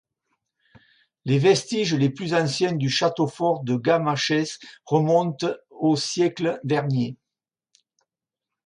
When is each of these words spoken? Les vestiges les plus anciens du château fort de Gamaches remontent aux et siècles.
Les 1.25 1.37
vestiges 1.37 1.93
les 1.93 2.09
plus 2.09 2.33
anciens 2.33 2.71
du 2.73 2.89
château 2.89 3.27
fort 3.27 3.63
de 3.63 3.75
Gamaches 3.75 4.57
remontent 4.83 5.53
aux 5.69 5.93
et 5.95 5.99
siècles. 5.99 6.59